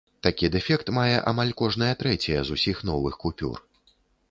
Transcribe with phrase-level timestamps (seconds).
[0.27, 3.57] Такі дэфект мае амаль кожная трэцяя з усіх новых купюр.